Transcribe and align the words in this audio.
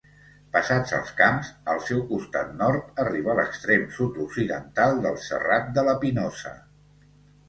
Passats 0.53 0.93
als 0.99 1.09
camps, 1.17 1.49
al 1.73 1.81
seu 1.89 1.99
costat 2.11 2.55
nord, 2.61 2.87
arriba 3.03 3.35
l'extrem 3.39 3.83
sud-occidental 3.97 4.97
del 5.05 5.19
Serrat 5.27 5.69
de 5.77 5.85
la 5.89 5.95
Pinosa. 6.05 6.55